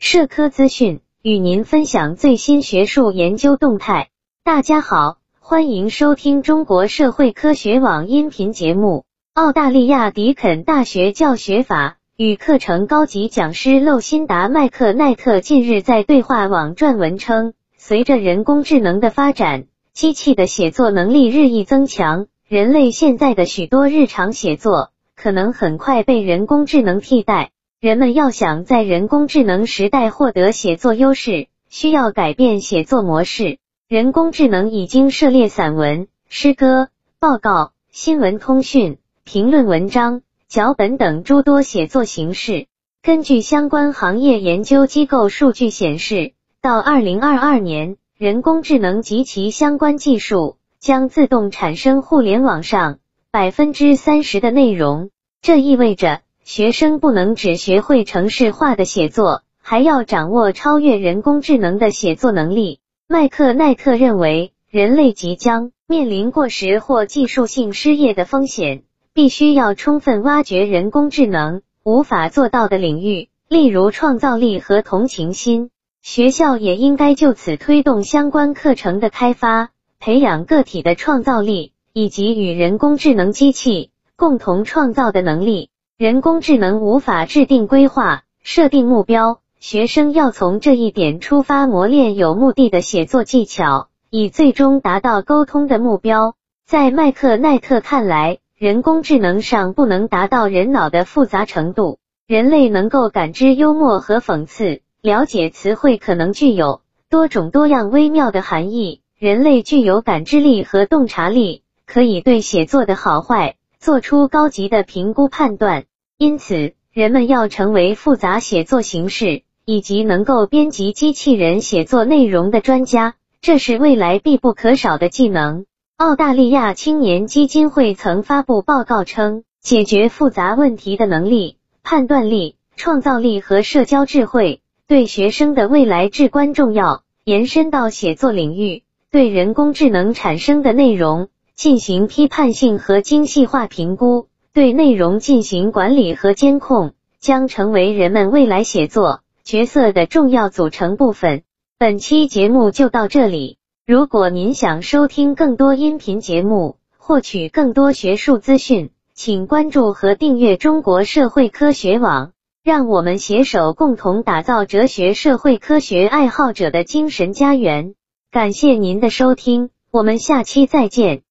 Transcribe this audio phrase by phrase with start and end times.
[0.00, 4.10] 社科资讯，与您分享最新学术研究动态。
[4.44, 9.04] 大家好，欢迎收听中国社会科学网音频节目。
[9.34, 27.50] 澳大利亚迪肯大学教学法与课程高级讲师露辛达·麦克奈特近日在对话网撰文称，随着人工智能的发展，机器的写作能力日益增强，人类现在的许多日常写作可能很快被人工智能替代。
[27.80, 33.58] 人们要想在人工智能时代获得写作优势，需要改变写作模式。
[33.86, 36.88] 人工智能已经涉猎散文、诗歌、
[37.20, 42.66] 报告、新闻通讯、评论文章、脚本等诸多写作形式。
[43.00, 52.98] 根据相关行业研究机构数据显示，到二零二二年，人工智能及其相关技术将自动产生互联网上
[53.30, 55.10] 百分之三十的内容。
[55.40, 56.22] 这意味着。
[56.48, 62.80] 学生不能只学会程式化的写作，还要掌握超越人工智能的写作能力。
[63.06, 75.68] 麦克奈特认为，人类即将面临过时或技术性失业的风险，必须要充分挖掘人工智能无法做到的领域，例如创造力和同情心。
[76.00, 79.68] 学校也应该就此推动相关课程的开发，
[80.00, 85.68] 培养个体的创造力以及与人工智能机器共同创造的能力。
[85.98, 96.36] 人工智能无法制定规划、设定目标，学生要从这一点出发，磨练有目的的写作技巧，以最终达到沟通的目标。
[96.64, 101.98] 在麦克奈特看来，人工智能上不能达到人脑的复杂程度。
[102.28, 109.00] 人类能够感知幽默和讽刺，了解词汇可能具有多种多样微妙的含义。
[109.18, 113.56] 人类具有感知力和洞察力，可以对写作的好坏。
[113.78, 115.84] 做出高级的评估判断，
[116.16, 125.64] 因此人们要成为复杂写作形式以及能够编辑机器人写作内容的专家，这是未来必不可少的技能。
[125.96, 137.02] 澳大利亚青年基金会曾发布报告称，解决复杂问题的能力、判断力、创造力和社交智慧对学生的未来至关重要。
[137.24, 141.28] 延伸到写作领域，对人工智能产生的内容。
[141.58, 151.42] 进行批判性和精细化评估，对内容进行管理和监控，将成为人们未来写作角色的重要组成部分。
[151.76, 153.58] 本期节目就到这里。
[153.84, 162.30] 如果您想收听更多音频节目，获取更多学术资讯，请关注和订阅中国社会科学网。
[162.62, 167.96] 让我们携手共同打造哲学社会科学爱好者的精神家园。
[168.30, 171.22] 感谢您的收听，我们下期再见。